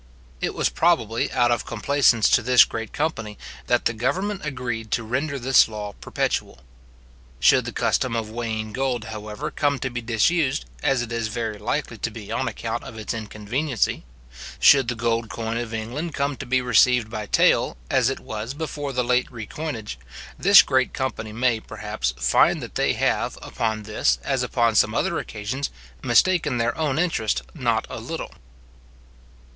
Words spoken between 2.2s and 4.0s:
to this great company, that the